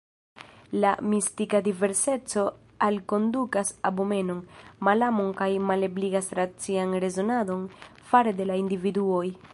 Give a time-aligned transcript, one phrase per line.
[0.83, 2.45] La mistika diverseco
[2.87, 4.41] alkondukas abomenon,
[4.89, 7.65] malamon kaj malebligas racian rezonadon
[8.13, 9.27] fare de la individuoj.